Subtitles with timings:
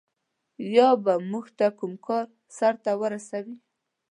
[0.75, 2.25] یا به موږ ته کوم کار
[2.57, 3.55] سرته ورسوي.